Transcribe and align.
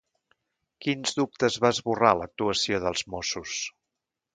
Quins 0.85 1.13
dubtes 1.19 1.59
va 1.67 1.73
esborrar 1.75 2.17
l'actuació 2.23 2.85
dels 2.89 3.09
Mossos? 3.15 3.59